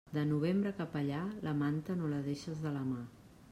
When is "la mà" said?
2.81-3.07